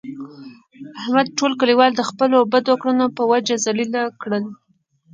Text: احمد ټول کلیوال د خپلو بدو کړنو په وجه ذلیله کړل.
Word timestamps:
احمد 0.99 1.27
ټول 1.37 1.51
کلیوال 1.61 1.91
د 1.95 2.01
خپلو 2.09 2.37
بدو 2.53 2.73
کړنو 2.81 3.05
په 3.17 3.23
وجه 3.31 3.55
ذلیله 3.65 4.01
کړل. 4.21 4.43